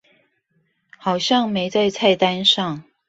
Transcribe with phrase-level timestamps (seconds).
[0.97, 2.83] 好像沒在菜單上